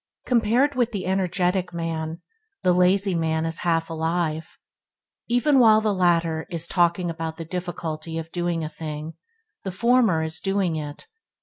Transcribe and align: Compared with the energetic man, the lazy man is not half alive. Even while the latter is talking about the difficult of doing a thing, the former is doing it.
Compared 0.25 0.73
with 0.73 0.91
the 0.93 1.05
energetic 1.05 1.75
man, 1.75 2.21
the 2.63 2.73
lazy 2.73 3.13
man 3.13 3.45
is 3.45 3.57
not 3.57 3.63
half 3.65 3.87
alive. 3.91 4.57
Even 5.27 5.59
while 5.59 5.79
the 5.79 5.93
latter 5.93 6.47
is 6.49 6.67
talking 6.67 7.11
about 7.11 7.37
the 7.37 7.45
difficult 7.45 8.07
of 8.07 8.31
doing 8.31 8.63
a 8.63 8.67
thing, 8.69 9.13
the 9.63 9.71
former 9.71 10.23
is 10.23 10.39
doing 10.39 10.75
it. 10.75 11.05